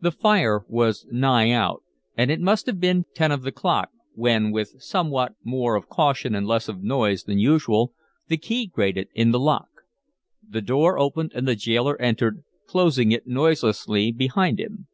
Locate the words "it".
2.30-2.40, 13.10-13.26